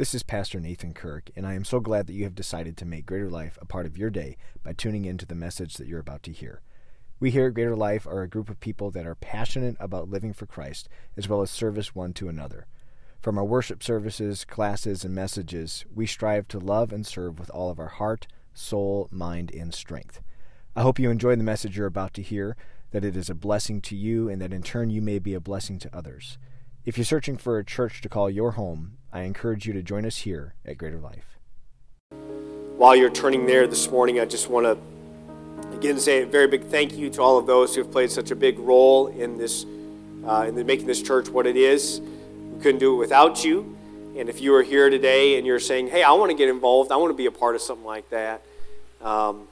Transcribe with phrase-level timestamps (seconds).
[0.00, 2.86] This is Pastor Nathan Kirk, and I am so glad that you have decided to
[2.86, 5.86] make Greater Life a part of your day by tuning in to the message that
[5.86, 6.62] you're about to hear.
[7.18, 10.32] We here at Greater Life are a group of people that are passionate about living
[10.32, 10.88] for Christ
[11.18, 12.66] as well as service one to another.
[13.20, 17.68] From our worship services, classes, and messages, we strive to love and serve with all
[17.68, 20.22] of our heart, soul, mind, and strength.
[20.74, 22.56] I hope you enjoy the message you're about to hear,
[22.92, 25.40] that it is a blessing to you, and that in turn you may be a
[25.40, 26.38] blessing to others.
[26.86, 30.06] If you're searching for a church to call your home, I encourage you to join
[30.06, 31.36] us here at Greater Life.
[32.76, 36.64] While you're turning there this morning, I just want to again say a very big
[36.64, 39.66] thank you to all of those who have played such a big role in this,
[40.24, 42.00] uh, in making this church what it is.
[42.00, 43.76] We couldn't do it without you.
[44.16, 46.92] And if you are here today and you're saying, "Hey, I want to get involved.
[46.92, 48.42] I want to be a part of something like that,"
[49.02, 49.48] um,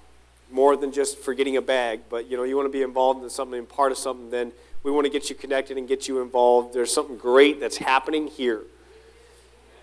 [0.53, 3.25] more than just for getting a bag, but you know, you want to be involved
[3.25, 4.53] in something, and part of something, then
[4.85, 6.75] we want to get you connected and get you involved.
[6.75, 8.63] There's something great that's happening here.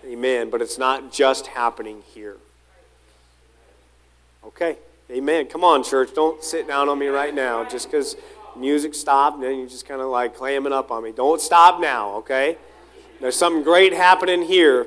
[0.04, 0.50] Amen.
[0.50, 2.36] But it's not just happening here.
[4.44, 4.76] Okay.
[5.10, 5.46] Amen.
[5.46, 6.14] Come on, church.
[6.14, 8.16] Don't sit down on me right now just because
[8.56, 11.12] music stopped and then you just kind of like clamming up on me.
[11.12, 12.56] Don't stop now, okay?
[13.20, 14.86] There's something great happening here,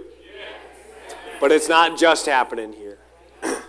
[1.40, 2.98] but it's not just happening here.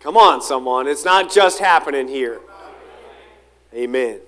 [0.00, 0.86] Come on, someone.
[0.86, 2.40] It's not just happening here.
[3.74, 4.20] Amen.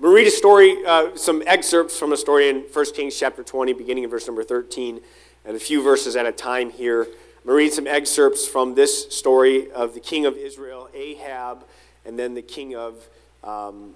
[0.00, 3.72] We'll read a story, uh, some excerpts from a story in 1 Kings chapter 20,
[3.72, 5.00] beginning in verse number 13,
[5.44, 7.02] and a few verses at a time here.
[7.02, 11.64] I'm going to read some excerpts from this story of the king of Israel, Ahab,
[12.06, 13.08] and then the king of
[13.42, 13.94] um,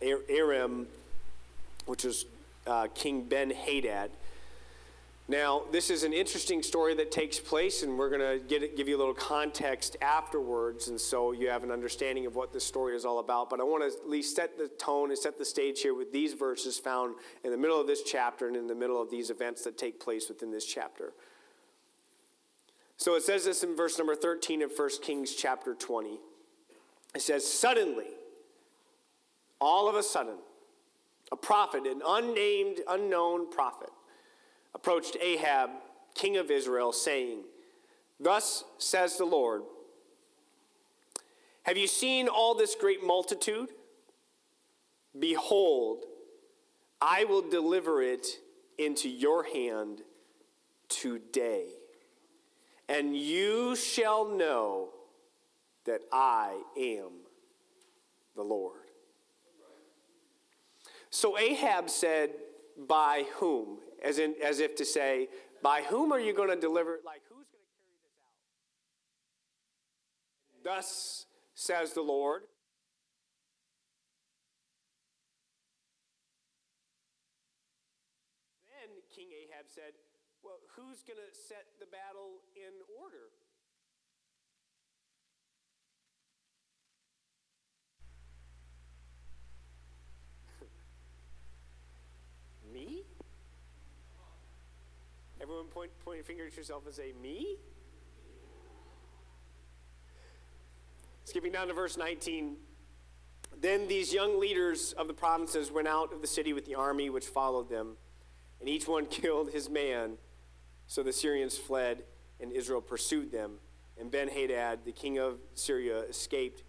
[0.00, 0.86] Aram,
[1.84, 2.24] which was
[2.66, 4.10] uh, King Ben Hadad.
[5.28, 8.96] Now, this is an interesting story that takes place, and we're going to give you
[8.96, 13.04] a little context afterwards, and so you have an understanding of what this story is
[13.04, 13.48] all about.
[13.48, 16.12] But I want to at least set the tone and set the stage here with
[16.12, 17.14] these verses found
[17.44, 20.00] in the middle of this chapter and in the middle of these events that take
[20.00, 21.12] place within this chapter.
[22.96, 26.18] So it says this in verse number 13 of 1 Kings chapter 20.
[27.14, 28.06] It says, Suddenly,
[29.60, 30.36] all of a sudden,
[31.30, 33.90] a prophet, an unnamed, unknown prophet,
[34.74, 35.70] approached Ahab,
[36.14, 37.44] king of Israel, saying,
[38.18, 39.62] Thus says the Lord,
[41.64, 43.70] Have you seen all this great multitude?
[45.18, 46.04] Behold,
[47.00, 48.26] I will deliver it
[48.78, 50.02] into your hand
[50.88, 51.66] today,
[52.88, 54.90] and you shall know
[55.84, 57.10] that I am
[58.36, 58.78] the Lord.
[61.10, 62.30] So Ahab said,
[62.88, 63.78] By whom?
[64.02, 65.30] As, in, as if to say,
[65.62, 66.98] by whom are you going to deliver?
[67.04, 68.10] Like, who's going to carry this
[70.74, 70.76] out?
[70.76, 72.42] Thus says the Lord.
[78.66, 79.94] Then King Ahab said,
[80.42, 83.30] Well, who's going to set the battle in order?
[92.74, 93.04] Me?
[95.42, 97.56] Everyone point, point your finger at yourself and say, Me?
[101.24, 102.58] Skipping down to verse 19.
[103.60, 107.10] Then these young leaders of the provinces went out of the city with the army
[107.10, 107.96] which followed them,
[108.60, 110.12] and each one killed his man.
[110.86, 112.04] So the Syrians fled,
[112.38, 113.54] and Israel pursued them.
[113.98, 116.62] And Ben Hadad, the king of Syria, escaped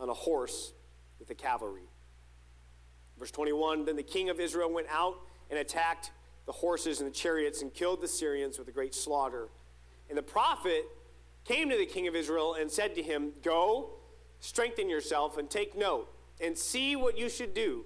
[0.00, 0.72] on a horse
[1.20, 1.88] with the cavalry.
[3.16, 5.20] Verse 21 Then the king of Israel went out
[5.50, 6.10] and attacked
[6.46, 9.48] the horses and the chariots and killed the Syrians with a great slaughter.
[10.08, 10.84] And the prophet
[11.44, 13.98] came to the king of Israel and said to him, Go,
[14.40, 16.08] strengthen yourself, and take note,
[16.40, 17.84] and see what you should do.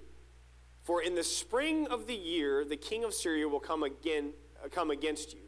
[0.83, 4.69] For in the spring of the year, the king of Syria will come again, uh,
[4.69, 5.41] come against you.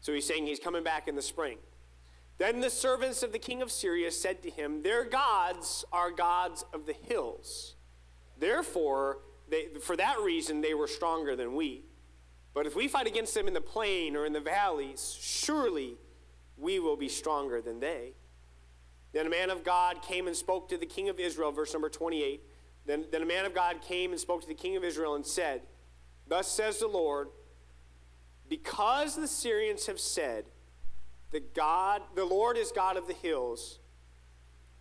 [0.00, 1.58] So he's saying he's coming back in the spring.
[2.38, 6.64] Then the servants of the king of Syria said to him, Their gods are gods
[6.72, 7.74] of the hills.
[8.38, 9.18] Therefore,
[9.50, 11.84] they, for that reason, they were stronger than we.
[12.54, 15.96] But if we fight against them in the plain or in the valleys, surely
[16.56, 18.14] we will be stronger than they.
[19.12, 21.88] Then a man of God came and spoke to the king of Israel, verse number
[21.88, 22.42] 28.
[22.86, 25.26] Then, then a man of God came and spoke to the king of Israel and
[25.26, 25.62] said,
[26.26, 27.28] Thus says the Lord,
[28.48, 30.44] because the Syrians have said,
[31.30, 33.78] the God, the Lord is God of the hills,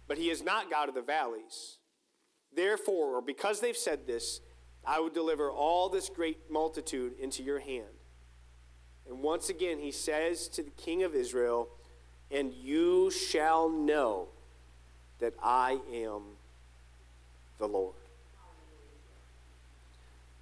[0.07, 1.77] but he is not God of the valleys.
[2.56, 4.42] Therefore, or because they've said this,
[4.89, 7.86] I will deliver all this great multitude into your hand.
[9.07, 11.69] And once again, he says to the king of Israel,
[12.31, 14.30] And you shall know
[15.19, 16.24] that I am
[17.59, 17.94] the Lord.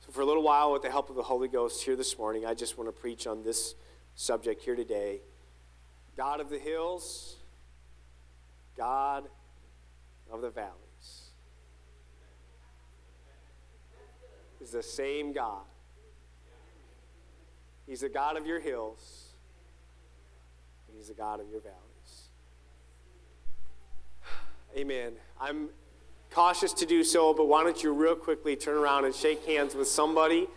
[0.05, 2.45] So, for a little while, with the help of the Holy Ghost here this morning,
[2.45, 3.75] I just want to preach on this
[4.15, 5.19] subject here today
[6.15, 7.35] God of the hills,
[8.77, 9.25] God
[10.31, 10.86] of the valleys.
[14.61, 15.63] Is the same God.
[17.85, 19.33] He's the God of your hills,
[20.93, 21.77] He's the God of your valleys.
[24.75, 25.13] Amen.
[25.39, 25.69] I'm
[26.31, 29.73] cautious to do so, but why don't you real quickly turn around and shake hands
[29.73, 30.47] with somebody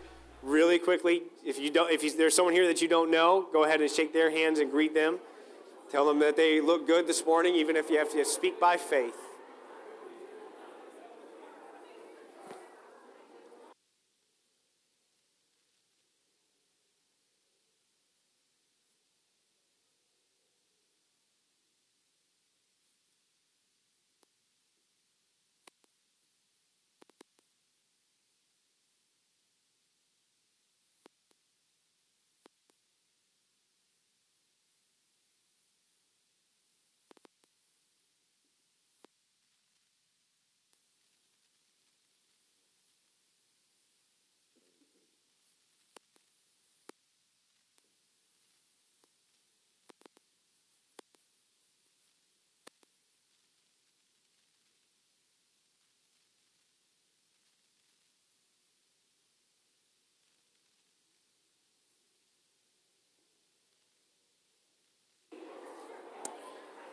[0.43, 1.23] really quickly?
[1.45, 3.89] If you don't, if you, there's someone here that you don't know, go ahead and
[3.89, 5.19] shake their hands and greet them.
[5.89, 8.77] Tell them that they look good this morning, even if you have to speak by
[8.77, 9.15] faith.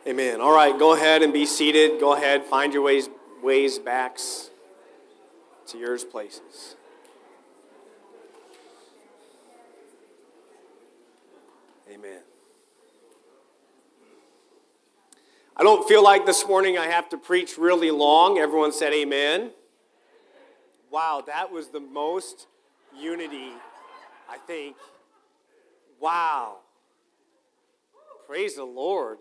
[0.07, 0.39] Amen.
[0.39, 1.99] All right, go ahead and be seated.
[1.99, 3.09] Go ahead, find your ways,
[3.43, 4.49] ways backs
[5.67, 6.77] to yours places.
[11.91, 12.21] Amen.
[15.57, 18.37] I don't feel like this morning I have to preach really long.
[18.37, 19.51] Everyone said amen.
[20.89, 22.47] Wow, that was the most
[22.97, 23.51] unity,
[24.29, 24.77] I think.
[25.99, 26.59] Wow.
[28.25, 29.17] Praise the Lord.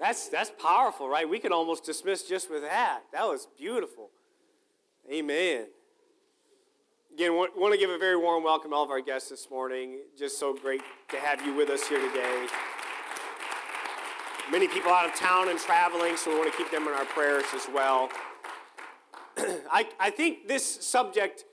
[0.00, 1.28] That's, that's powerful, right?
[1.28, 3.02] We can almost dismiss just with that.
[3.12, 4.10] That was beautiful.
[5.10, 5.66] Amen.
[7.14, 9.48] Again, want, want to give a very warm welcome to all of our guests this
[9.48, 10.00] morning.
[10.18, 12.46] Just so great to have you with us here today.
[14.50, 17.04] Many people out of town and traveling, so we want to keep them in our
[17.04, 18.10] prayers as well.
[19.38, 21.44] I, I think this subject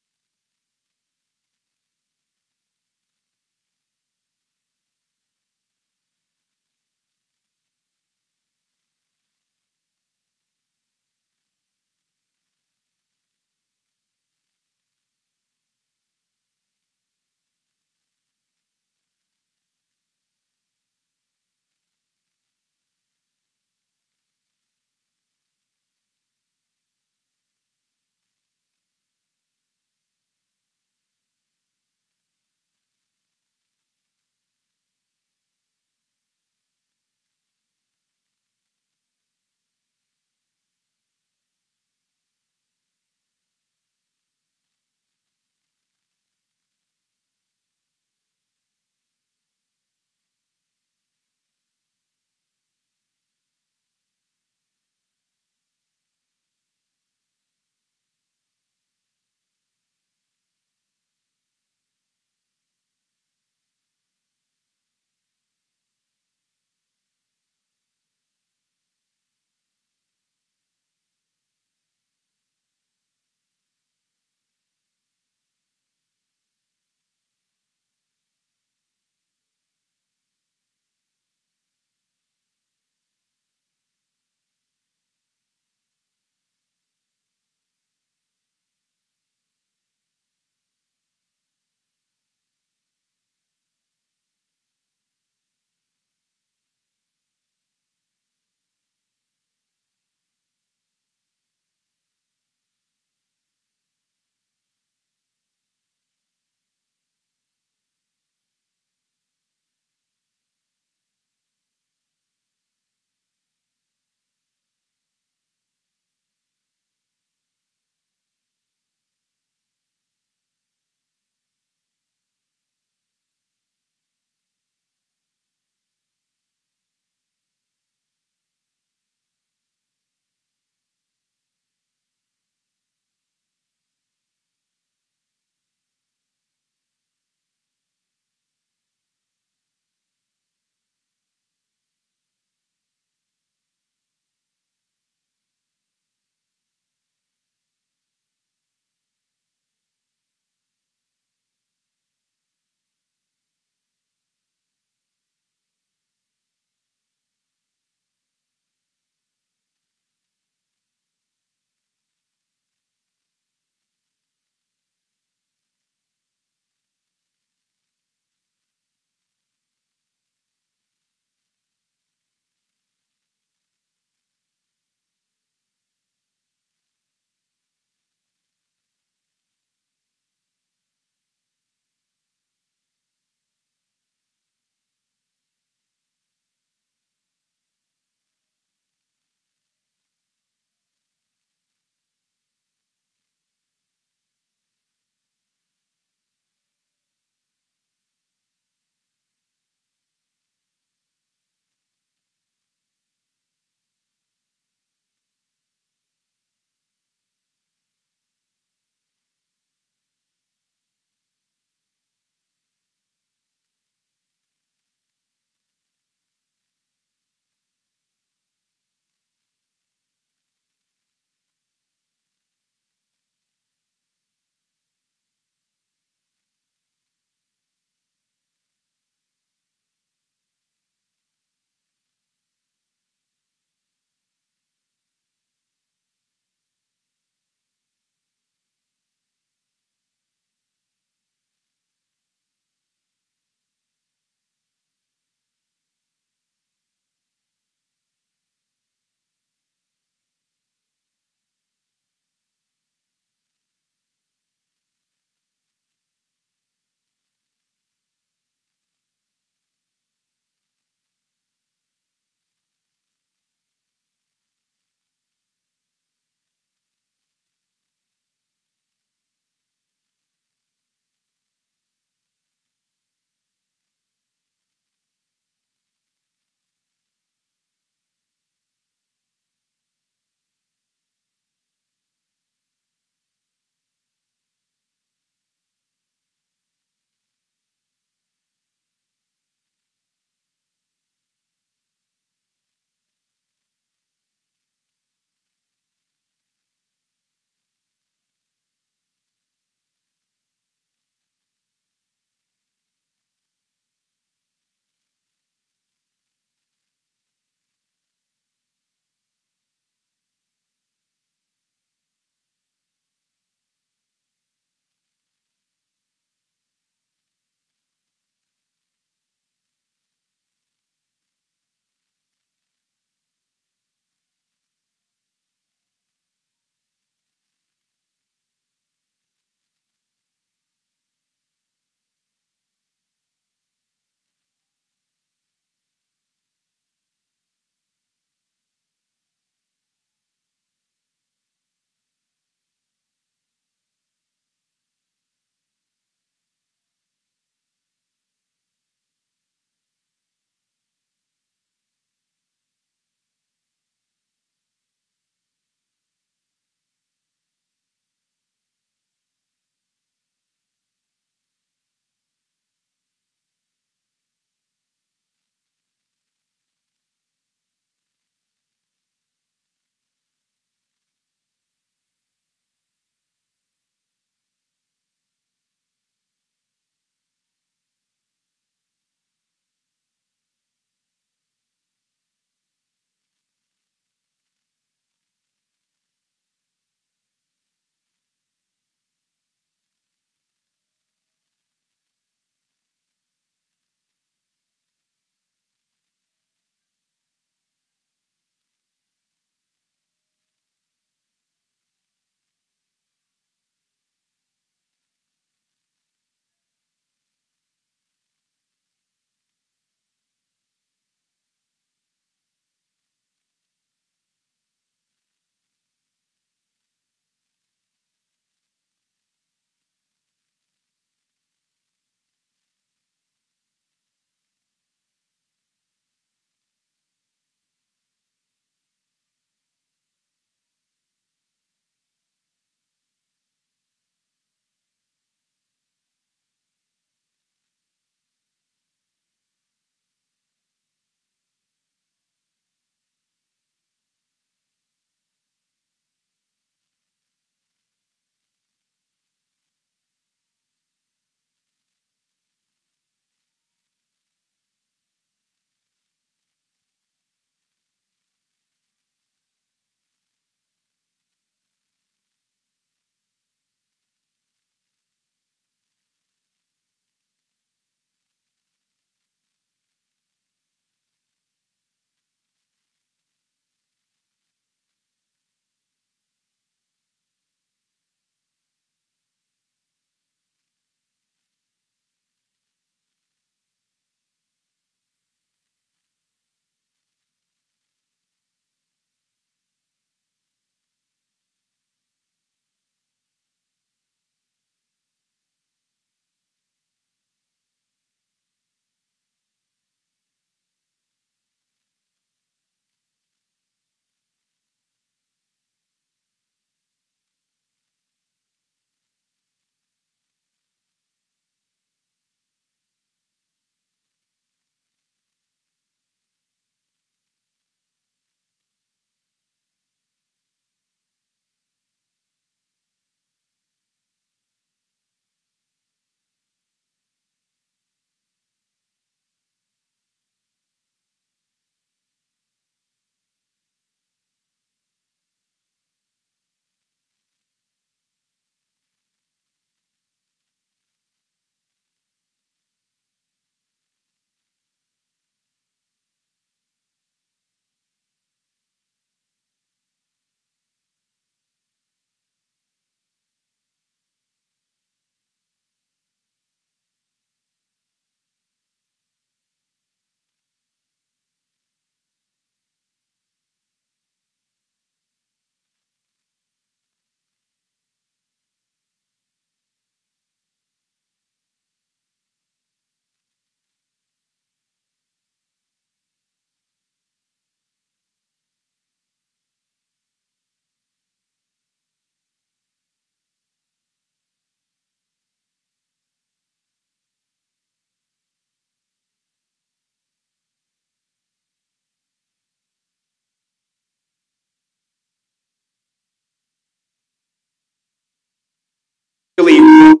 [599.42, 600.00] really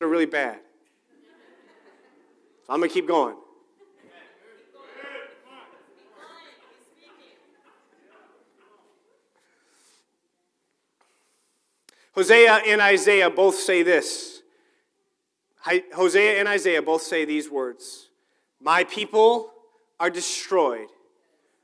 [0.00, 0.58] really bad.
[2.66, 3.36] So I'm to keep going.
[12.12, 14.42] Hosea and Isaiah both say this.
[15.94, 18.08] Hosea and Isaiah both say these words
[18.60, 19.52] My people
[19.98, 20.88] are destroyed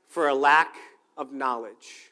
[0.07, 0.75] for a lack
[1.17, 2.06] of knowledge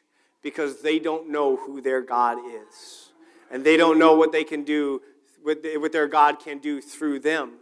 [0.46, 3.10] because they don't know who their God is.
[3.50, 5.02] And they don't know what they can do,
[5.42, 7.54] what their God can do through them.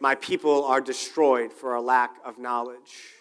[0.00, 3.12] My people are destroyed for a lack of knowledge.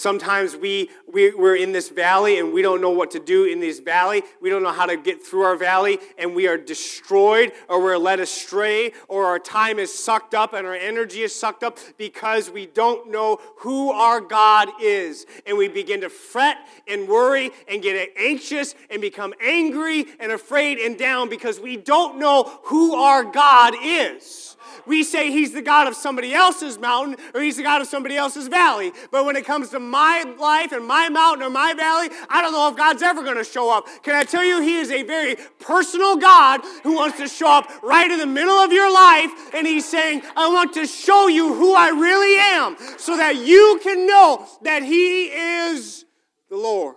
[0.00, 3.60] Sometimes we, we, we're in this valley and we don't know what to do in
[3.60, 4.22] this valley.
[4.40, 7.98] We don't know how to get through our valley and we are destroyed or we're
[7.98, 12.50] led astray or our time is sucked up and our energy is sucked up because
[12.50, 15.26] we don't know who our God is.
[15.44, 16.56] And we begin to fret
[16.88, 22.18] and worry and get anxious and become angry and afraid and down because we don't
[22.18, 24.56] know who our God is.
[24.86, 28.16] We say he's the God of somebody else's mountain or he's the God of somebody
[28.16, 28.92] else's valley.
[29.10, 32.52] But when it comes to my life and my mountain or my valley, I don't
[32.52, 33.86] know if God's ever going to show up.
[34.02, 37.70] Can I tell you, he is a very personal God who wants to show up
[37.82, 39.30] right in the middle of your life.
[39.54, 43.80] And he's saying, I want to show you who I really am so that you
[43.82, 46.04] can know that he is
[46.48, 46.96] the Lord.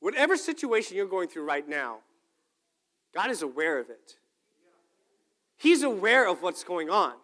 [0.00, 1.98] Whatever situation you're going through right now,
[3.14, 4.16] God is aware of it.
[5.56, 7.14] He's aware of what's going on.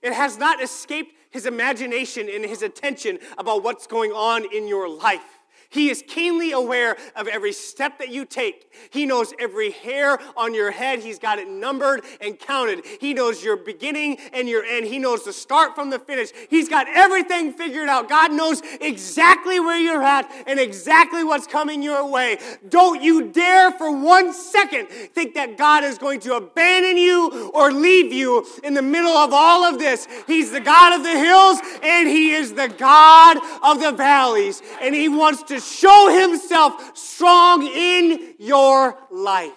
[0.00, 4.88] It has not escaped his imagination and his attention about what's going on in your
[4.88, 5.33] life.
[5.74, 8.72] He is keenly aware of every step that you take.
[8.90, 11.00] He knows every hair on your head.
[11.00, 12.84] He's got it numbered and counted.
[13.00, 14.86] He knows your beginning and your end.
[14.86, 16.30] He knows the start from the finish.
[16.48, 18.08] He's got everything figured out.
[18.08, 22.38] God knows exactly where you're at and exactly what's coming your way.
[22.68, 27.72] Don't you dare for one second think that God is going to abandon you or
[27.72, 30.06] leave you in the middle of all of this.
[30.28, 34.62] He's the God of the hills and He is the God of the valleys.
[34.80, 39.52] And He wants to show himself strong in your life.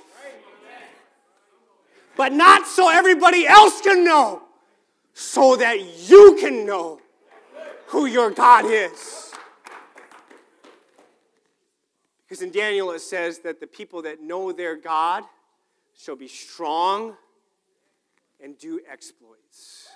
[2.15, 4.41] But not so everybody else can know,
[5.13, 6.99] so that you can know
[7.87, 9.31] who your God is.
[12.27, 15.23] Because in Daniel it says that the people that know their God
[15.97, 17.15] shall be strong
[18.43, 19.86] and do exploits.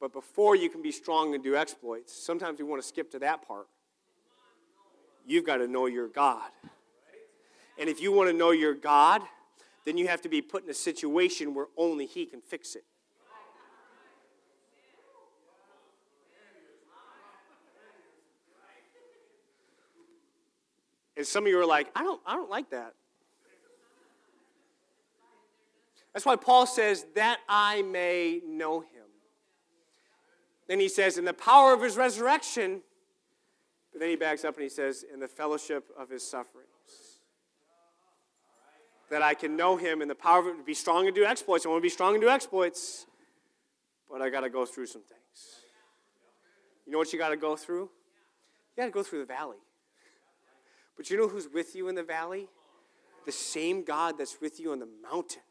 [0.00, 3.18] But before you can be strong and do exploits, sometimes we want to skip to
[3.18, 3.66] that part.
[5.26, 6.50] You've got to know your God.
[7.78, 9.22] And if you want to know your God,
[9.84, 12.84] then you have to be put in a situation where only He can fix it.
[21.16, 22.94] And some of you are like, I don't, I don't like that.
[26.14, 28.99] That's why Paul says, that I may know him.
[30.70, 32.82] Then he says, in the power of his resurrection.
[33.90, 36.68] But then he backs up and he says, in the fellowship of his sufferings.
[39.10, 41.66] That I can know him in the power of it, be strong and do exploits.
[41.66, 43.06] I want to be strong and do exploits,
[44.08, 45.56] but I got to go through some things.
[46.86, 47.90] You know what you got to go through?
[48.76, 49.58] You got to go through the valley.
[50.96, 52.46] But you know who's with you in the valley?
[53.26, 55.42] The same God that's with you on the mountain.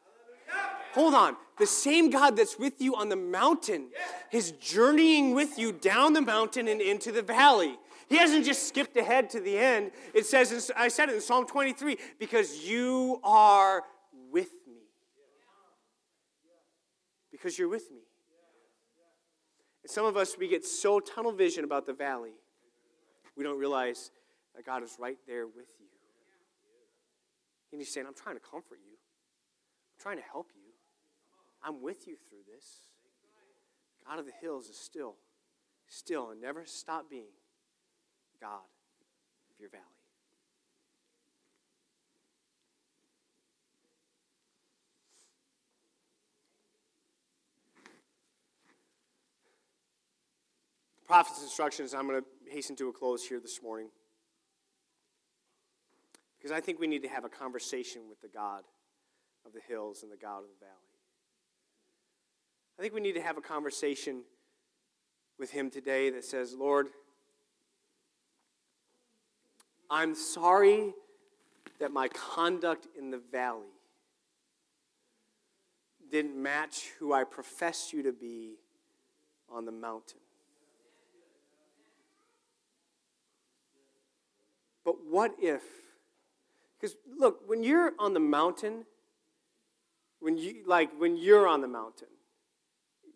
[0.94, 1.36] Hold on.
[1.58, 3.88] The same God that's with you on the mountain
[4.32, 7.78] is journeying with you down the mountain and into the valley.
[8.08, 9.92] He hasn't just skipped ahead to the end.
[10.14, 13.84] It says, I said it in Psalm 23, because you are
[14.32, 14.80] with me.
[17.30, 18.00] Because you're with me.
[19.84, 22.32] And some of us, we get so tunnel vision about the valley,
[23.36, 24.10] we don't realize
[24.56, 25.86] that God is right there with you.
[27.70, 28.96] And He's saying, I'm trying to comfort you,
[30.00, 30.72] trying to help you.
[31.62, 32.64] I'm with you through this.
[34.06, 35.16] God of the hills is still,
[35.88, 37.32] still, and never stop being
[38.40, 38.64] God
[39.50, 39.84] of your valley.
[51.00, 53.88] The prophet's instructions, I'm going to hasten to a close here this morning.
[56.38, 58.62] Because I think we need to have a conversation with the God
[59.46, 60.76] of the hills and the God of the valley.
[62.78, 64.22] I think we need to have a conversation
[65.38, 66.88] with Him today that says, Lord,
[69.90, 70.94] I'm sorry
[71.80, 73.66] that my conduct in the valley
[76.10, 78.54] didn't match who I professed you to be
[79.48, 80.20] on the mountain.
[84.84, 85.62] But what if?
[86.80, 88.84] Because look, when you're on the mountain,
[90.20, 92.08] when you like when you're on the mountain,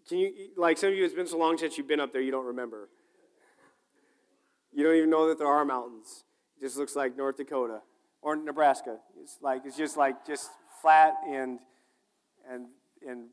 [0.09, 1.05] can you like some of you?
[1.05, 2.89] It's been so long since you've been up there, you don't remember.
[4.73, 6.25] You don't even know that there are mountains.
[6.59, 7.81] It just looks like North Dakota
[8.23, 8.99] or Nebraska.
[9.23, 10.51] It's like it's just like just
[10.83, 11.61] flat and
[12.51, 12.67] and
[13.07, 13.29] and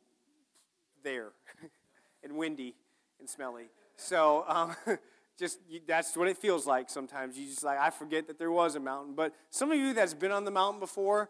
[1.03, 1.29] there
[2.23, 2.75] and windy
[3.19, 3.69] and smelly.
[3.95, 4.75] So um,
[5.39, 7.37] just you, that's what it feels like sometimes.
[7.37, 9.15] You just like I forget that there was a mountain.
[9.15, 11.29] But some of you that's been on the mountain before,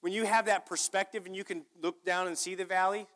[0.00, 3.06] when you have that perspective and you can look down and see the valley,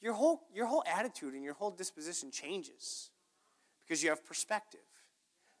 [0.00, 3.10] your whole your whole attitude and your whole disposition changes
[3.84, 4.80] because you have perspective.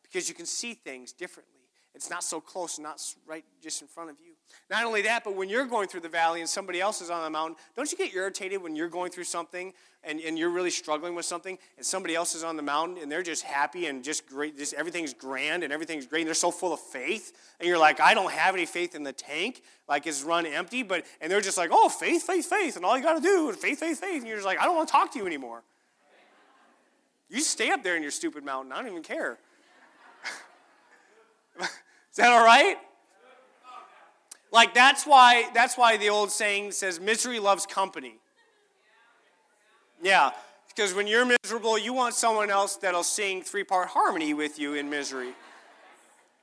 [0.02, 1.59] Because you can see things differently.
[1.94, 4.30] It's not so close, not right just in front of you.
[4.68, 7.22] Not only that, but when you're going through the valley and somebody else is on
[7.22, 9.72] the mountain, don't you get irritated when you're going through something
[10.04, 13.10] and, and you're really struggling with something and somebody else is on the mountain and
[13.10, 16.50] they're just happy and just great, just everything's grand and everything's great and they're so
[16.50, 20.06] full of faith and you're like, I don't have any faith in the tank, like
[20.06, 23.02] it's run empty, but and they're just like, oh, faith, faith, faith, and all you
[23.02, 24.92] got to do is faith, faith, faith, and you're just like, I don't want to
[24.92, 25.62] talk to you anymore.
[27.28, 28.72] You stay up there in your stupid mountain.
[28.72, 29.38] I don't even care.
[32.10, 32.76] Is that all right?
[34.52, 38.16] Like that's why that's why the old saying says misery loves company.
[40.02, 40.30] Yeah,
[40.68, 44.88] because when you're miserable, you want someone else that'll sing three-part harmony with you in
[44.88, 45.34] misery.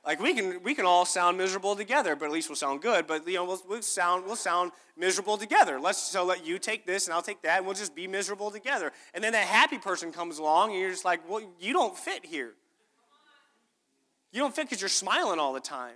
[0.06, 3.06] Like we can we can all sound miserable together, but at least we'll sound good.
[3.06, 5.78] But you know we'll, we'll sound we'll sound miserable together.
[5.78, 8.50] Let's so let you take this and I'll take that, and we'll just be miserable
[8.50, 8.92] together.
[9.12, 12.24] And then that happy person comes along, and you're just like, well, you don't fit
[12.24, 12.54] here.
[14.32, 15.94] You don't fit because you're smiling all the time.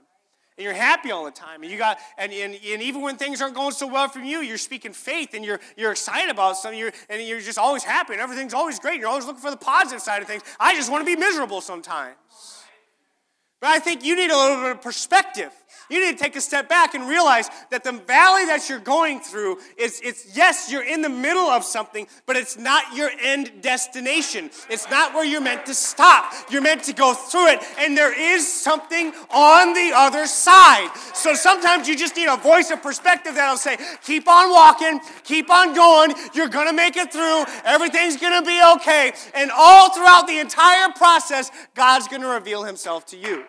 [0.59, 1.63] And you're happy all the time.
[1.63, 4.41] And you got and, and, and even when things aren't going so well for you,
[4.41, 8.13] you're speaking faith and you're you're excited about something, you're, and you're just always happy
[8.13, 9.01] and everything's always great.
[9.01, 10.43] You're always looking for the positive side of things.
[10.61, 12.17] I just want to be miserable sometimes.
[13.61, 15.53] But I think you need a little bit of perspective.
[15.91, 19.21] You need to take a step back and realize that the valley that you're going
[19.21, 23.53] through is it's yes, you're in the middle of something, but it's not your end
[23.61, 24.51] destination.
[24.71, 26.33] It's not where you're meant to stop.
[26.51, 30.91] You're meant to go through it, and there is something on the other side.
[31.15, 35.51] So sometimes you just need a voice of perspective that'll say, keep on walking, keep
[35.51, 39.13] on going, you're gonna make it through, everything's gonna be okay.
[39.35, 43.45] And all throughout the entire process, God's gonna reveal himself to you.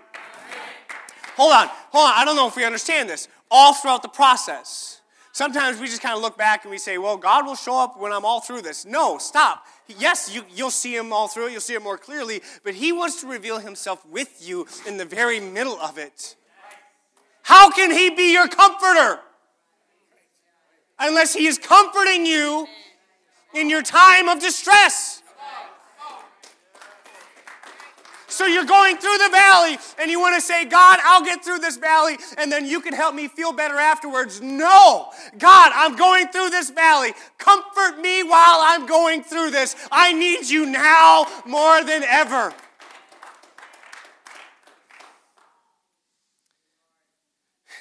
[1.36, 2.14] Hold on, hold on.
[2.16, 3.28] I don't know if we understand this.
[3.50, 5.02] All throughout the process.
[5.32, 8.00] Sometimes we just kind of look back and we say, well, God will show up
[8.00, 8.86] when I'm all through this.
[8.86, 9.66] No, stop.
[9.88, 12.92] Yes, you, you'll see him all through it, you'll see it more clearly, but he
[12.92, 16.36] wants to reveal himself with you in the very middle of it.
[17.42, 19.22] How can he be your comforter?
[21.00, 22.68] Unless he is comforting you
[23.56, 25.23] in your time of distress.
[28.34, 31.60] So you're going through the valley and you want to say, God, I'll get through
[31.60, 34.42] this valley and then you can help me feel better afterwards.
[34.42, 37.14] No, God, I'm going through this valley.
[37.38, 39.76] Comfort me while I'm going through this.
[39.92, 42.52] I need you now more than ever.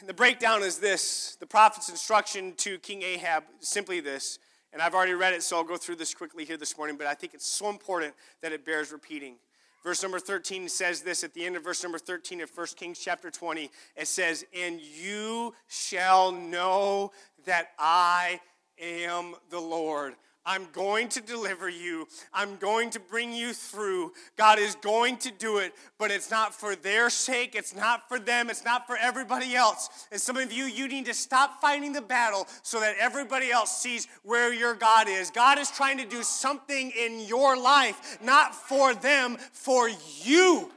[0.04, 4.38] The breakdown is this the prophet's instruction to King Ahab simply this.
[4.74, 7.06] And I've already read it, so I'll go through this quickly here this morning, but
[7.06, 9.36] I think it's so important that it bears repeating.
[9.82, 12.98] Verse number 13 says this at the end of verse number 13 of 1 Kings
[12.98, 13.70] chapter 20.
[13.96, 17.10] It says, And you shall know
[17.46, 18.40] that I
[18.80, 20.14] am the Lord.
[20.44, 22.08] I'm going to deliver you.
[22.32, 24.12] I'm going to bring you through.
[24.36, 27.54] God is going to do it, but it's not for their sake.
[27.54, 28.50] It's not for them.
[28.50, 30.08] It's not for everybody else.
[30.10, 33.80] And some of you, you need to stop fighting the battle so that everybody else
[33.80, 35.30] sees where your God is.
[35.30, 39.88] God is trying to do something in your life, not for them, for
[40.22, 40.70] you.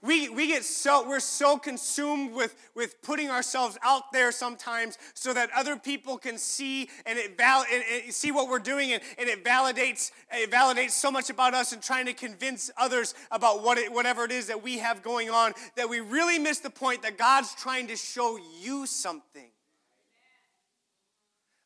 [0.00, 5.34] We, we get so we're so consumed with, with putting ourselves out there sometimes so
[5.34, 9.28] that other people can see and it val, and, see what we're doing and, and
[9.28, 13.76] it validates it validates so much about us and trying to convince others about what
[13.76, 17.02] it, whatever it is that we have going on that we really miss the point
[17.02, 19.50] that God's trying to show you something.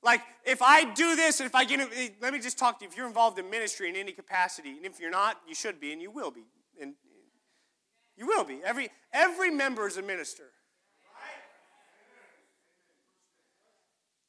[0.02, 1.78] Like, if I do this, and if I get,
[2.20, 2.90] let me just talk to you.
[2.90, 5.92] If you're involved in ministry in any capacity, and if you're not, you should be,
[5.92, 6.42] and you will be.
[6.80, 6.94] And
[8.22, 8.60] you will be.
[8.64, 10.44] Every, every member is a minister.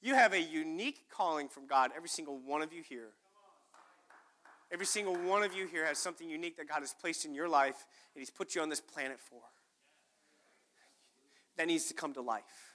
[0.01, 3.09] You have a unique calling from God, every single one of you here.
[4.71, 7.47] Every single one of you here has something unique that God has placed in your
[7.47, 7.85] life
[8.15, 9.41] and He's put you on this planet for.
[11.57, 12.72] That needs to come to life.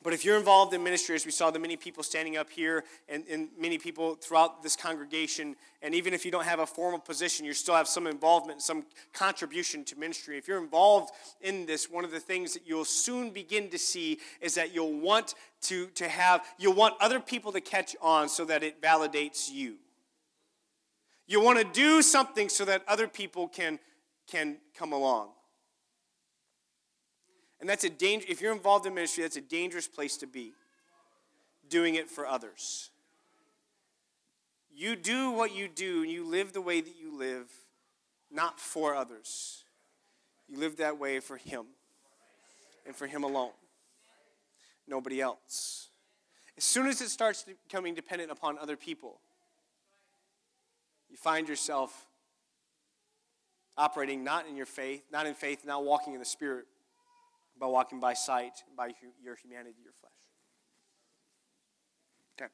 [0.00, 2.84] But if you're involved in ministry, as we saw the many people standing up here
[3.08, 7.00] and, and many people throughout this congregation, and even if you don't have a formal
[7.00, 10.38] position, you still have some involvement, some contribution to ministry.
[10.38, 14.20] If you're involved in this, one of the things that you'll soon begin to see
[14.40, 18.44] is that you'll want to, to have, you'll want other people to catch on so
[18.44, 19.78] that it validates you.
[21.26, 23.80] You want to do something so that other people can,
[24.28, 25.30] can come along.
[27.60, 30.52] And that's a danger, if you're involved in ministry, that's a dangerous place to be,
[31.68, 32.90] doing it for others.
[34.74, 37.50] You do what you do, and you live the way that you live,
[38.30, 39.64] not for others.
[40.48, 41.66] You live that way for Him
[42.86, 43.50] and for Him alone,
[44.86, 45.88] nobody else.
[46.56, 49.20] As soon as it starts becoming dependent upon other people,
[51.10, 52.06] you find yourself
[53.76, 56.66] operating not in your faith, not in faith, not walking in the Spirit,
[57.58, 58.90] by walking by sight, by
[59.22, 60.12] your humanity, your flesh.
[62.40, 62.52] Okay.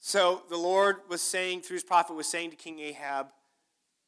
[0.00, 3.28] So the Lord was saying, through his prophet, was saying to King Ahab,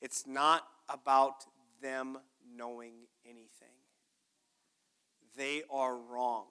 [0.00, 1.44] it's not about
[1.82, 2.18] them
[2.56, 3.68] knowing anything.
[5.36, 6.46] They are wrong.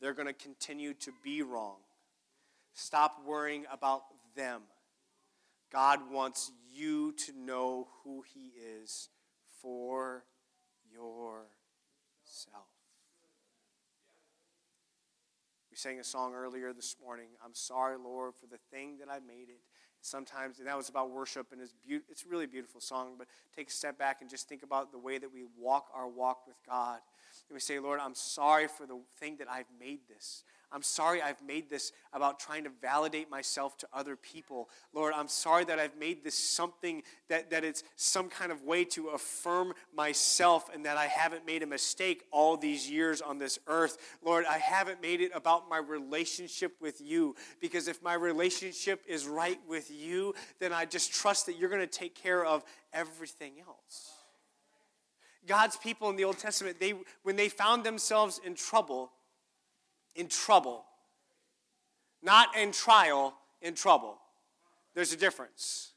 [0.00, 1.76] They're going to continue to be wrong.
[2.74, 4.02] Stop worrying about
[4.34, 4.62] them.
[5.72, 8.52] God wants you to know who He
[8.82, 9.08] is
[9.60, 10.24] for
[10.90, 11.46] yourself.
[15.70, 17.26] We sang a song earlier this morning.
[17.44, 19.60] I'm sorry, Lord, for the thing that I made it.
[20.00, 23.26] Sometimes, and that was about worship, and it's, be- it's a really beautiful song, but
[23.54, 26.46] take a step back and just think about the way that we walk our walk
[26.46, 27.00] with God.
[27.48, 30.44] And we say, Lord, I'm sorry for the thing that I've made this.
[30.72, 34.68] I'm sorry I've made this about trying to validate myself to other people.
[34.92, 38.84] Lord, I'm sorry that I've made this something that, that it's some kind of way
[38.86, 43.58] to affirm myself and that I haven't made a mistake all these years on this
[43.68, 43.98] earth.
[44.24, 49.26] Lord, I haven't made it about my relationship with you because if my relationship is
[49.26, 53.52] right with you, then I just trust that you're going to take care of everything
[53.66, 54.10] else.
[55.46, 59.12] God's people in the Old Testament, they, when they found themselves in trouble,
[60.16, 60.84] in trouble.
[62.22, 64.18] Not in trial, in trouble.
[64.94, 65.92] There's a difference.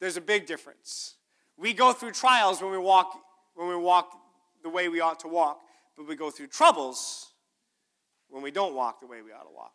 [0.00, 1.14] There's a big difference.
[1.56, 3.16] We go through trials when we walk
[3.54, 4.18] when we walk
[4.62, 5.60] the way we ought to walk,
[5.96, 7.32] but we go through troubles
[8.28, 9.74] when we don't walk the way we ought to walk.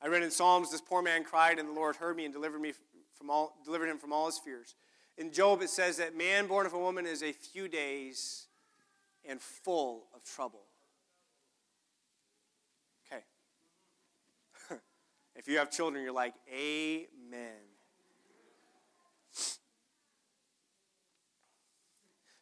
[0.00, 2.60] I read in Psalms, this poor man cried, and the Lord heard me and delivered
[2.60, 2.72] me
[3.14, 4.74] from all, delivered him from all his fears.
[5.16, 8.47] In Job, it says that man born of a woman is a few days
[9.28, 10.62] and full of trouble.
[13.06, 13.22] Okay.
[15.36, 17.52] if you have children, you're like, Amen.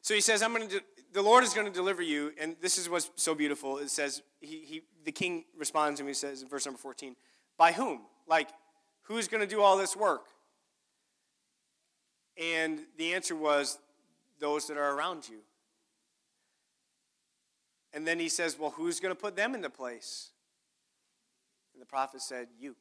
[0.06, 0.80] So he says, I'm going to,
[1.12, 2.32] the Lord is going to deliver you.
[2.40, 3.78] And this is what's so beautiful.
[3.78, 7.16] It says, he, he, the king responds him, he says in verse number 14,
[7.58, 8.02] by whom?
[8.28, 8.48] Like,
[9.02, 10.26] who's going to do all this work?
[12.40, 13.80] And the answer was,
[14.38, 15.38] those that are around you.
[17.96, 20.28] And then he says, Well, who's going to put them into place?
[21.72, 22.76] And the prophet said, You.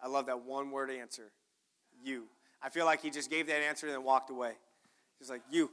[0.00, 1.32] I love that one word answer.
[2.04, 2.26] You.
[2.62, 4.52] I feel like he just gave that answer and then walked away.
[5.18, 5.72] He's like, You.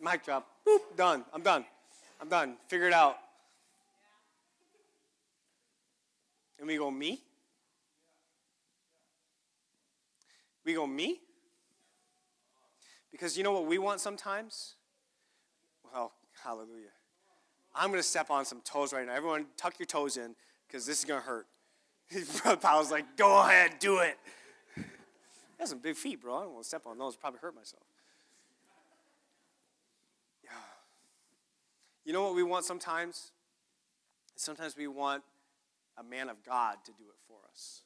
[0.00, 0.48] Mic drop.
[0.66, 0.80] Boop.
[0.96, 1.24] Done.
[1.32, 1.64] I'm done.
[2.20, 2.56] I'm done.
[2.66, 3.18] Figure it out.
[6.58, 7.20] And we go, Me?
[10.64, 11.20] We go, Me?
[13.12, 14.74] Because you know what we want sometimes?
[16.42, 16.92] Hallelujah.
[17.74, 19.14] I'm going to step on some toes right now.
[19.14, 20.34] Everyone, tuck your toes in
[20.66, 21.46] because this is going to hurt.
[22.42, 24.18] Brother Powell's like, go ahead, do it.
[25.58, 26.36] Has some big feet, bro.
[26.36, 27.16] I don't want to step on those.
[27.16, 27.84] Probably hurt myself.
[30.42, 30.50] Yeah.
[32.04, 33.32] You know what we want sometimes?
[34.36, 35.22] Sometimes we want
[35.98, 37.82] a man of God to do it for us.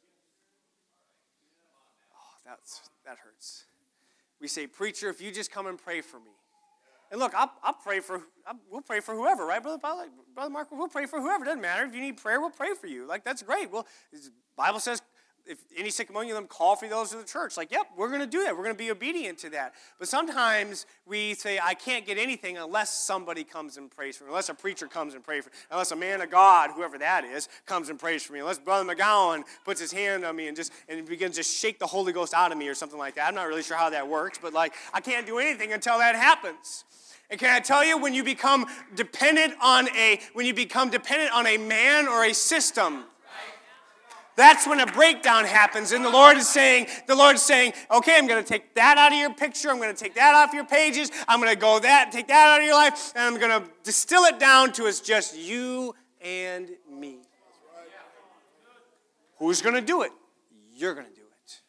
[2.14, 3.64] Oh, that's, that hurts.
[4.40, 6.30] We say, Preacher, if you just come and pray for me,
[7.14, 10.04] and look, I'll, I'll pray for, I'll, we'll pray for whoever, right, Brother, Paul?
[10.34, 10.66] Brother Mark?
[10.72, 11.44] We'll pray for whoever.
[11.44, 11.84] Doesn't matter.
[11.84, 13.06] If you need prayer, we'll pray for you.
[13.06, 13.70] Like, that's great.
[13.70, 14.18] Well, the
[14.56, 15.00] Bible says,
[15.46, 17.56] if any sick among you, them call for those of the church.
[17.56, 18.56] Like, yep, we're going to do that.
[18.56, 19.74] We're going to be obedient to that.
[19.98, 24.30] But sometimes we say, I can't get anything unless somebody comes and prays for me,
[24.30, 27.24] unless a preacher comes and prays for me, unless a man of God, whoever that
[27.24, 30.56] is, comes and prays for me, unless Brother McGowan puts his hand on me and
[30.56, 33.28] just and begins to shake the Holy Ghost out of me or something like that.
[33.28, 36.16] I'm not really sure how that works, but like, I can't do anything until that
[36.16, 36.84] happens.
[37.30, 41.32] And can I tell you, when you become dependent on a when you become dependent
[41.32, 43.04] on a man or a system,
[44.36, 48.16] That's when a breakdown happens, and the Lord is saying, the Lord is saying, okay,
[48.16, 49.70] I'm going to take that out of your picture.
[49.70, 51.10] I'm going to take that off your pages.
[51.28, 53.70] I'm going to go that, take that out of your life, and I'm going to
[53.84, 57.18] distill it down to it's just you and me.
[59.38, 60.10] Who's going to do it?
[60.74, 61.60] You're going to do it.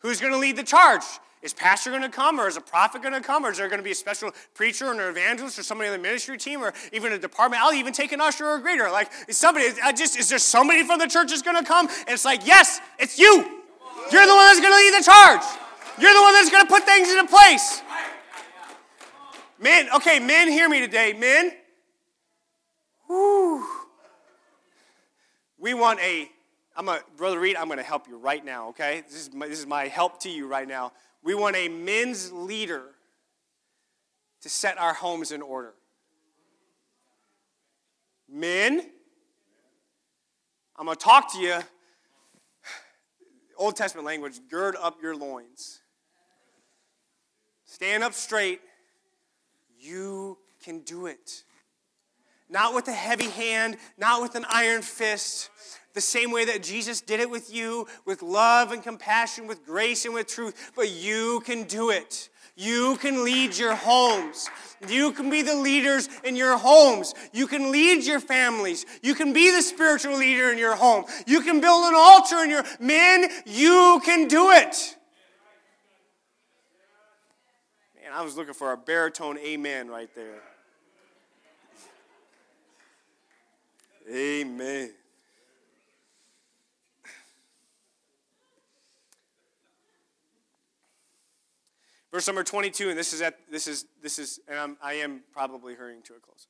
[0.00, 1.02] Who's going to lead the charge?
[1.40, 3.68] Is pastor going to come, or is a prophet going to come, or is there
[3.68, 6.60] going to be a special preacher or an evangelist, or somebody on the ministry team,
[6.62, 7.62] or even a department?
[7.62, 8.90] I'll even take an usher or a greeter.
[8.90, 9.68] Like, is somebody?
[9.82, 11.88] I just is there somebody from the church that's going to come?
[11.88, 13.34] And it's like, yes, it's you.
[14.10, 15.42] You're the one that's going to lead the charge.
[16.00, 17.82] You're the one that's going to put things into place.
[19.60, 21.52] Men, okay, men, hear me today, men.
[23.06, 23.66] Whew.
[25.58, 26.30] We want a.
[26.76, 27.56] I'm a brother Reed.
[27.56, 28.68] I'm going to help you right now.
[28.68, 30.92] Okay, this is my, this is my help to you right now.
[31.22, 32.82] We want a men's leader
[34.42, 35.74] to set our homes in order.
[38.28, 38.90] Men,
[40.76, 41.58] I'm going to talk to you.
[43.56, 45.80] Old Testament language gird up your loins.
[47.64, 48.60] Stand up straight.
[49.78, 51.42] You can do it.
[52.48, 55.50] Not with a heavy hand, not with an iron fist,
[55.98, 60.04] the same way that Jesus did it with you, with love and compassion, with grace
[60.04, 62.28] and with truth, but you can do it.
[62.54, 64.48] You can lead your homes.
[64.88, 67.14] You can be the leaders in your homes.
[67.32, 68.86] You can lead your families.
[69.02, 71.04] You can be the spiritual leader in your home.
[71.26, 73.28] You can build an altar in your men.
[73.44, 74.96] You can do it.
[78.00, 80.42] Man, I was looking for a baritone amen right there.
[84.14, 84.90] Amen.
[92.10, 95.22] Verse number 22, and this is at this is this is, and I'm, I am
[95.32, 96.46] probably hurrying to a close.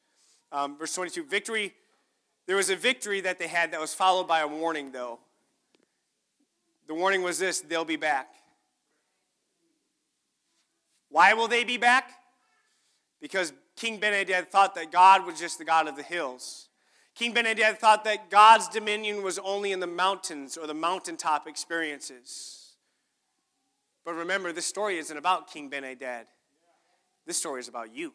[0.53, 1.75] Um, verse 22, victory.
[2.47, 5.19] There was a victory that they had that was followed by a warning, though.
[6.87, 8.29] The warning was this: they'll be back.
[11.11, 12.13] Why will they be back?
[13.21, 16.69] Because King Ben-Hadad thought that God was just the God of the hills.
[17.15, 22.58] King Ben-Hadad thought that God's dominion was only in the mountains or the mountaintop experiences.
[24.09, 26.25] But remember, this story isn't about King Ben Hadad.
[27.27, 28.15] This story is about you.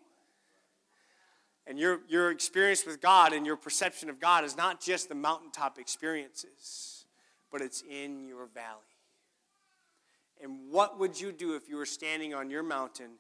[1.67, 5.13] And your, your experience with God and your perception of God is not just the
[5.13, 7.05] mountaintop experiences,
[7.51, 8.81] but it's in your valley.
[10.41, 13.19] And what would you do if you were standing on your mountain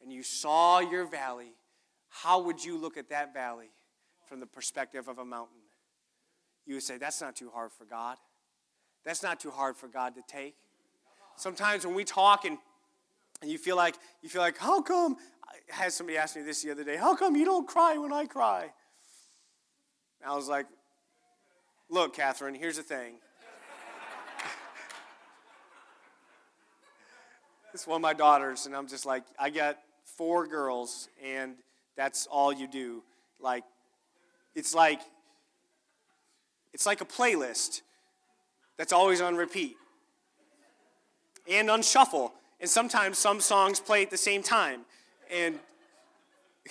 [0.00, 1.54] and you saw your valley?
[2.08, 3.72] How would you look at that valley
[4.28, 5.56] from the perspective of a mountain?
[6.66, 8.16] You would say, That's not too hard for God.
[9.04, 10.54] That's not too hard for God to take.
[11.36, 12.58] Sometimes when we talk and,
[13.40, 15.16] and you feel like you feel like, how come?
[15.46, 16.96] I had somebody ask me this the other day.
[16.96, 18.70] How come you don't cry when I cry?
[20.22, 20.66] And I was like,
[21.88, 23.14] look, Catherine, here's the thing.
[27.74, 31.54] it's one of my daughters, and I'm just like, I got four girls, and
[31.96, 33.02] that's all you do.
[33.40, 33.64] Like,
[34.54, 35.00] it's like
[36.72, 37.82] it's like a playlist
[38.78, 39.76] that's always on repeat
[41.50, 42.32] and on shuffle.
[42.60, 44.82] And sometimes some songs play at the same time.
[45.32, 45.58] And,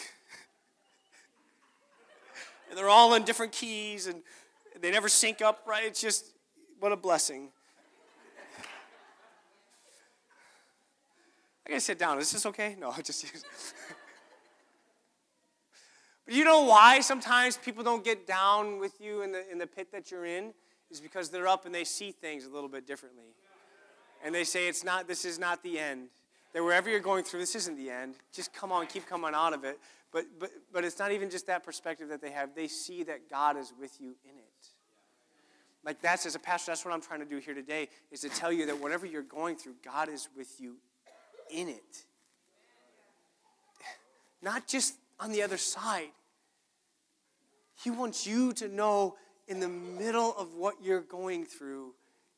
[2.69, 4.21] and they're all in different keys and
[4.79, 5.83] they never sync up right.
[5.85, 6.31] It's just,
[6.79, 7.49] what a blessing.
[11.65, 12.19] I gotta sit down.
[12.19, 12.75] Is this okay?
[12.79, 13.25] No, I just.
[16.25, 19.67] but you know why sometimes people don't get down with you in the, in the
[19.67, 20.53] pit that you're in?
[20.89, 23.35] Is because they're up and they see things a little bit differently
[24.23, 26.07] and they say it's not this is not the end.
[26.53, 28.15] That wherever you're going through this isn't the end.
[28.33, 29.79] Just come on keep coming out of it.
[30.11, 32.55] But but but it's not even just that perspective that they have.
[32.55, 34.67] They see that god is with you in it.
[35.83, 38.29] Like that's as a pastor that's what i'm trying to do here today is to
[38.29, 40.75] tell you that whatever you're going through god is with you
[41.49, 42.05] in it.
[44.41, 46.09] Not just on the other side.
[47.83, 49.15] He wants you to know
[49.47, 51.93] in the middle of what you're going through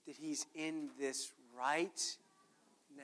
[0.06, 2.18] that he's in this right
[2.98, 3.04] now.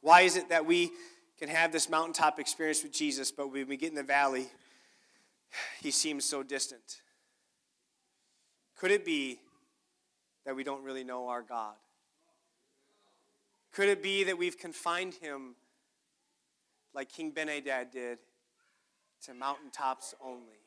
[0.00, 0.92] Why is it that we
[1.38, 4.46] can have this mountaintop experience with Jesus, but when we get in the valley,
[5.82, 7.00] he seems so distant?
[8.78, 9.38] Could it be
[10.44, 11.74] that we don't really know our God?
[13.72, 15.56] Could it be that we've confined him
[16.94, 18.18] like King Ben Hadad did
[19.26, 20.60] to mountaintops only.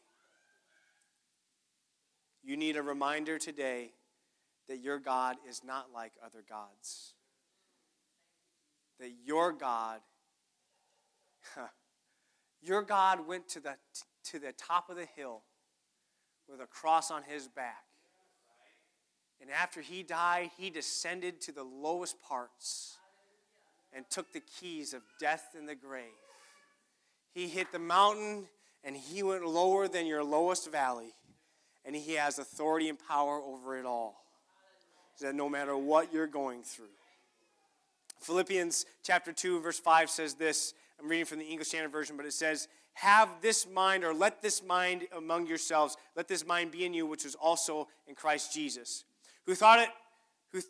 [2.44, 3.92] You need a reminder today
[4.68, 7.14] that your God is not like other gods.
[9.00, 10.02] That your God
[12.62, 13.76] Your God went to the,
[14.26, 15.42] to the top of the hill
[16.50, 17.84] with a cross on his back.
[19.42, 22.98] And after he died, he descended to the lowest parts
[23.94, 26.04] and took the keys of death and the grave.
[27.40, 28.50] He hit the mountain
[28.84, 31.14] and he went lower than your lowest valley.
[31.86, 34.22] And he has authority and power over it all.
[35.22, 36.92] That no matter what you're going through.
[38.20, 40.74] Philippians chapter 2, verse 5 says this.
[41.00, 44.42] I'm reading from the English Standard Version, but it says, Have this mind, or let
[44.42, 48.54] this mind among yourselves, let this mind be in you, which was also in Christ
[48.54, 49.06] Jesus,
[49.46, 49.90] who thought it,
[50.52, 50.62] who,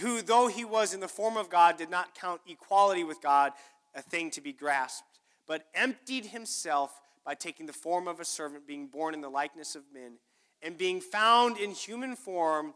[0.00, 3.52] who though he was in the form of God, did not count equality with God
[3.94, 5.16] a thing to be grasped,
[5.46, 9.74] but emptied himself by taking the form of a servant, being born in the likeness
[9.74, 10.18] of men,
[10.62, 12.74] and being found in human form,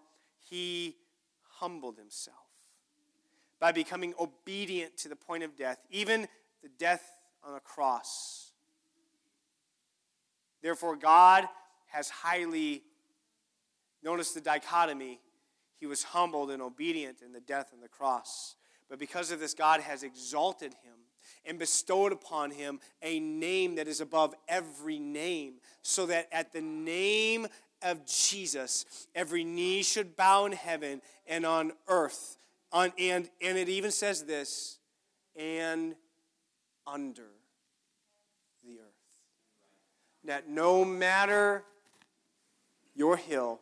[0.49, 0.97] he
[1.59, 2.37] humbled himself
[3.59, 6.27] by becoming obedient to the point of death, even
[6.62, 8.53] the death on a cross.
[10.62, 11.47] Therefore, God
[11.89, 12.83] has highly,
[14.03, 15.21] notice the dichotomy,
[15.79, 18.57] he was humbled and obedient in the death on the cross.
[18.89, 20.95] But because of this, God has exalted him
[21.45, 26.61] and bestowed upon him a name that is above every name, so that at the
[26.61, 27.47] name
[27.83, 32.37] of Jesus, every knee should bow in heaven and on earth.
[32.73, 34.79] On, and, and it even says this,
[35.37, 35.95] and
[36.87, 37.27] under
[38.64, 38.87] the earth.
[40.25, 41.64] That no matter
[42.95, 43.61] your hill,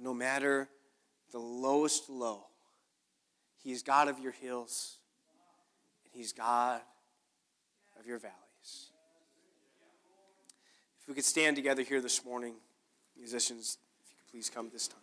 [0.00, 0.68] no matter
[1.32, 2.46] the lowest low,
[3.62, 4.98] He is God of your hills,
[6.12, 6.80] and He's God
[7.98, 8.90] of your valleys.
[11.00, 12.54] If we could stand together here this morning,
[13.16, 14.99] musicians, if you could please come this time.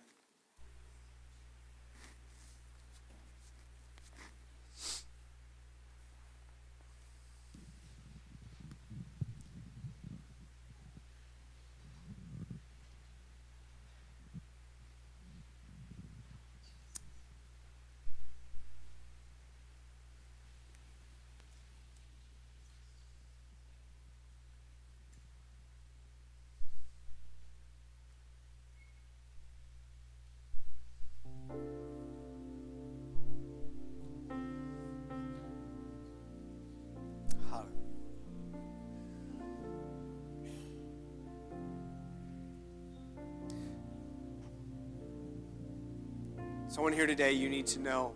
[46.77, 48.13] Someone here today, you need to know.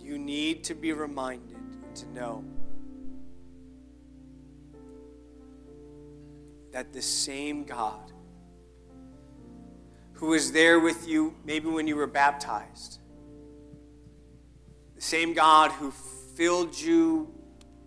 [0.00, 1.58] You need to be reminded
[1.96, 2.42] to know
[6.72, 8.10] that the same God
[10.14, 13.00] who was there with you maybe when you were baptized,
[14.96, 17.30] the same God who filled you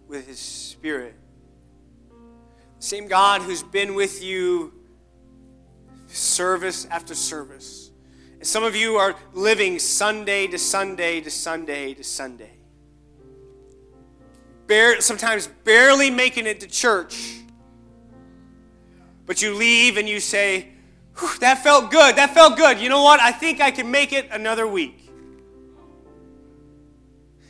[0.07, 1.15] with his spirit,
[2.77, 4.71] the same God who's been with you
[6.05, 7.90] service after service
[8.41, 12.51] some of you are living Sunday to Sunday to Sunday to Sunday.
[14.99, 17.39] Sometimes barely making it to church.
[19.25, 20.69] But you leave and you say,
[21.41, 22.15] that felt good.
[22.15, 22.79] That felt good.
[22.79, 23.19] You know what?
[23.19, 25.09] I think I can make it another week.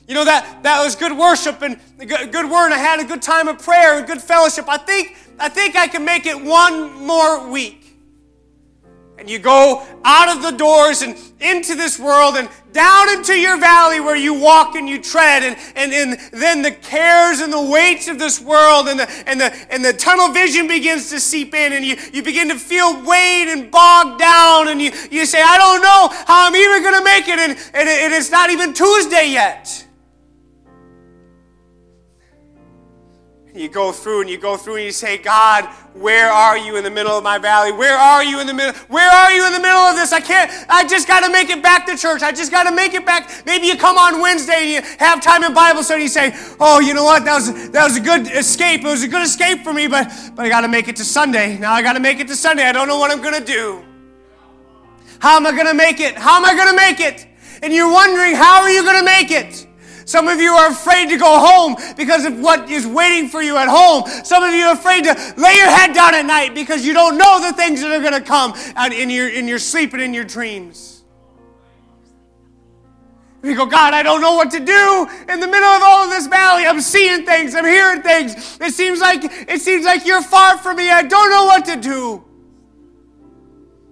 [0.07, 2.73] You know that that was good worship and good word.
[2.73, 4.65] I had a good time of prayer and good fellowship.
[4.67, 7.80] I think I think I can make it one more week
[9.22, 13.55] and you go out of the doors and into this world and down into your
[13.59, 15.43] valley where you walk and you tread.
[15.43, 19.39] And, and, and then the cares and the weights of this world and the, and
[19.39, 22.99] the, and the tunnel vision begins to seep in and you, you begin to feel
[23.05, 26.97] weighed and bogged down and you, you say i don't know how i'm even going
[26.97, 27.38] to make it.
[27.38, 29.86] And, and, it, and it's not even tuesday yet
[33.53, 36.85] You go through and you go through and you say, God, where are you in
[36.85, 37.73] the middle of my valley?
[37.73, 38.73] Where are you in the middle?
[38.87, 40.13] Where are you in the middle of this?
[40.13, 42.21] I can't, I just got to make it back to church.
[42.21, 43.45] I just got to make it back.
[43.45, 46.55] Maybe you come on Wednesday and you have time in Bible study and you say,
[46.61, 47.25] oh, you know what?
[47.25, 48.81] That was, that was a good escape.
[48.81, 51.03] It was a good escape for me, but, but I got to make it to
[51.03, 51.57] Sunday.
[51.57, 52.63] Now I got to make it to Sunday.
[52.63, 53.83] I don't know what I'm going to do.
[55.19, 56.15] How am I going to make it?
[56.15, 57.27] How am I going to make it?
[57.61, 59.67] And you're wondering, how are you going to make it?
[60.12, 63.55] Some of you are afraid to go home because of what is waiting for you
[63.55, 64.03] at home.
[64.26, 67.18] Some of you are afraid to lay your head down at night because you don't
[67.18, 68.53] know the things that are going to come
[68.91, 71.05] in your, in your sleep and in your dreams.
[73.41, 76.09] You go, God, I don't know what to do in the middle of all of
[76.09, 76.66] this valley.
[76.66, 78.57] I'm seeing things, I'm hearing things.
[78.59, 80.91] It seems like it seems like you're far from me.
[80.91, 82.22] I don't know what to do.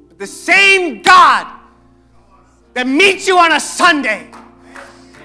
[0.09, 1.47] But the same God
[2.73, 4.29] that meets you on a Sunday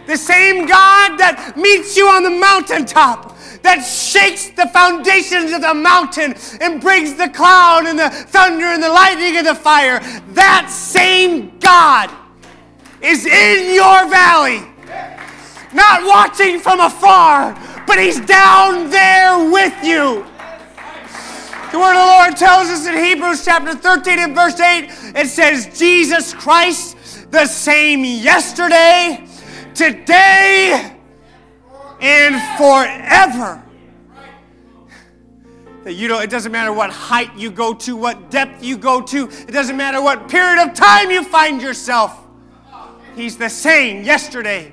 [0.06, 5.72] The same God that meets you on the mountaintop, that shakes the foundations of the
[5.72, 10.00] mountain and brings the cloud and the thunder and the lightning and the fire.
[10.34, 12.10] That same God
[13.00, 14.60] is in your valley.
[15.72, 17.54] Not watching from afar,
[17.86, 20.24] but He's down there with you.
[21.72, 25.26] The word of the Lord tells us in Hebrews chapter 13 and verse 8, it
[25.26, 29.26] says, Jesus Christ, the same yesterday,
[29.74, 30.96] today,
[32.00, 33.62] and forever.
[35.84, 39.00] That you know, it doesn't matter what height you go to, what depth you go
[39.02, 42.18] to, it doesn't matter what period of time you find yourself.
[43.14, 44.72] He's the same yesterday,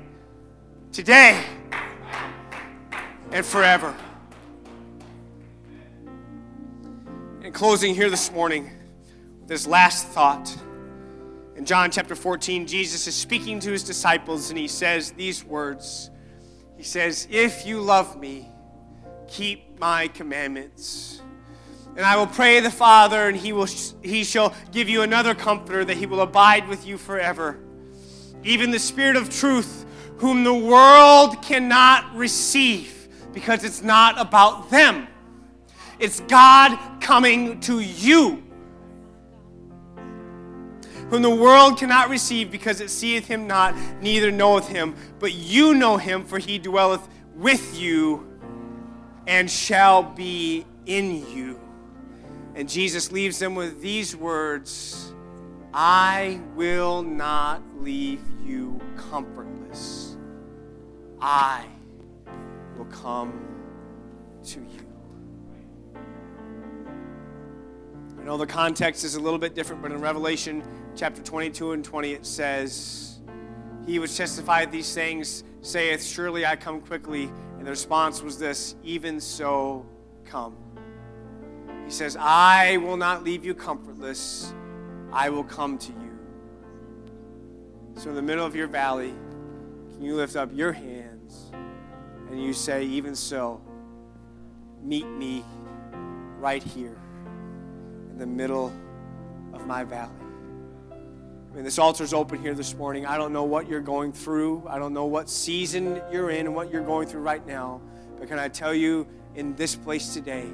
[0.90, 1.44] today,
[3.30, 3.94] and forever.
[7.42, 8.70] In closing here this morning,
[9.46, 10.56] this last thought.
[11.54, 16.10] In John chapter 14, Jesus is speaking to his disciples and he says these words.
[16.76, 18.48] He says, If you love me,
[19.28, 21.20] keep my commandments.
[21.94, 23.66] And I will pray the Father, and he, will,
[24.02, 27.58] he shall give you another comforter that he will abide with you forever.
[28.42, 29.84] Even the Spirit of truth,
[30.16, 35.06] whom the world cannot receive, because it's not about them.
[35.98, 38.42] It's God coming to you,
[41.12, 44.96] whom the world cannot receive because it seeth him not, neither knoweth him.
[45.18, 47.06] But you know him, for he dwelleth
[47.36, 48.26] with you
[49.26, 51.60] and shall be in you.
[52.54, 55.12] And Jesus leaves them with these words
[55.74, 60.16] I will not leave you comfortless.
[61.20, 61.66] I
[62.78, 63.38] will come
[64.44, 66.00] to you.
[68.18, 70.62] I know the context is a little bit different, but in Revelation
[70.96, 73.20] chapter 22 and 20, it says,
[73.86, 77.30] He which testified these things saith, Surely I come quickly.
[77.58, 79.86] And the response was this, Even so,
[80.24, 80.56] come.
[81.84, 84.52] He says, I will not leave you comfortless,
[85.12, 86.18] I will come to you.
[87.96, 89.14] So, in the middle of your valley,
[89.92, 91.50] can you lift up your hands
[92.30, 93.60] and you say, Even so,
[94.82, 95.44] meet me
[96.38, 96.96] right here
[98.10, 98.72] in the middle
[99.52, 100.21] of my valley.
[101.52, 103.04] I mean, this altar's open here this morning.
[103.04, 104.66] I don't know what you're going through.
[104.70, 107.82] I don't know what season you're in and what you're going through right now.
[108.18, 110.46] But can I tell you, in this place today,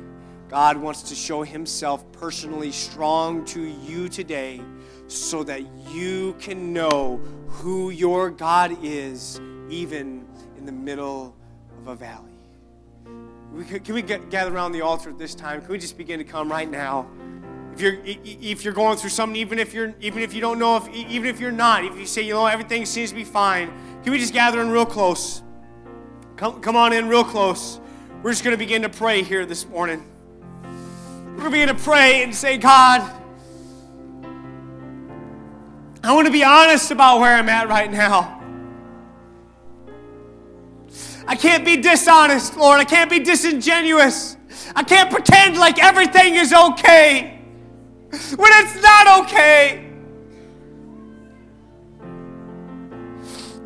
[0.48, 4.60] God wants to show Himself personally strong to you today
[5.06, 9.40] so that you can know who your God is,
[9.70, 10.26] even
[10.56, 11.36] in the middle
[11.78, 12.32] of a valley.
[13.84, 15.60] Can we get, gather around the altar at this time?
[15.60, 17.08] Can we just begin to come right now?
[17.78, 20.76] If you're if you're going through something even if you're even if you don't know
[20.76, 23.72] if even if you're not if you say you know everything seems to be fine.
[24.02, 25.42] Can we just gather in real close?
[26.36, 27.78] Come come on in real close.
[28.22, 30.04] We're just going to begin to pray here this morning.
[30.62, 33.14] We're going to begin to pray and say god
[36.02, 38.42] i want to be honest about where i'm at right now.
[41.28, 42.80] I can't be dishonest lord.
[42.80, 44.36] I can't be disingenuous.
[44.74, 47.37] I can't pretend like everything is okay
[48.10, 49.88] when it's not okay.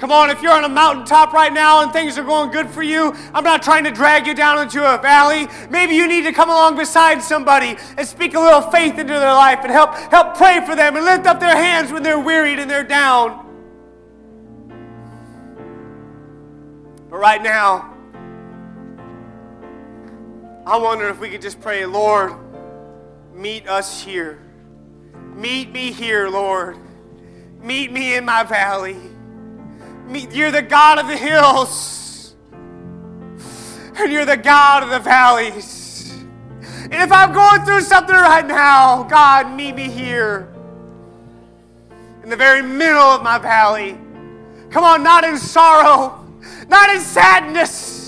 [0.03, 2.82] Come on, if you're on a mountaintop right now and things are going good for
[2.82, 5.47] you, I'm not trying to drag you down into a valley.
[5.70, 9.32] Maybe you need to come along beside somebody and speak a little faith into their
[9.32, 12.59] life and help help pray for them and lift up their hands when they're wearied
[12.59, 13.47] and they're down.
[17.09, 17.95] But right now,
[20.66, 22.34] I wonder if we could just pray, Lord,
[23.35, 24.39] Meet us here.
[25.35, 26.76] Meet me here, Lord.
[27.61, 28.97] Meet me in my valley.
[30.07, 32.35] Meet, you're the God of the hills,
[33.97, 36.12] and you're the God of the valleys.
[36.83, 40.53] And if I'm going through something right now, God, meet me here
[42.22, 43.93] in the very middle of my valley.
[44.70, 46.26] Come on, not in sorrow,
[46.68, 48.02] not in sadness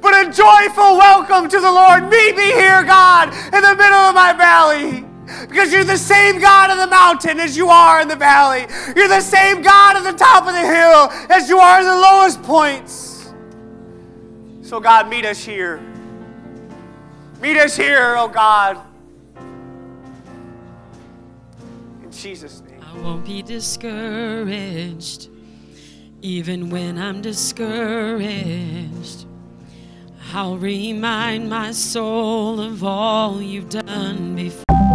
[0.00, 2.08] but a joyful welcome to the Lord.
[2.08, 5.04] Meet me here, God, in the middle of my valley.
[5.48, 8.66] Because you're the same God in the mountain as you are in the valley.
[8.94, 11.96] You're the same God at the top of the hill as you are in the
[11.96, 13.32] lowest points.
[14.62, 15.80] So, God, meet us here.
[17.40, 18.80] Meet us here, oh God.
[22.02, 22.82] In Jesus' name.
[22.82, 25.28] I won't be discouraged,
[26.22, 29.23] even when I'm discouraged.
[30.36, 34.93] I'll remind my soul of all you've done before.